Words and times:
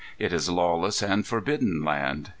It 0.17 0.33
is 0.33 0.49
lawless 0.49 1.03
and 1.03 1.27
forbidden 1.27 1.83
land. 1.85 2.29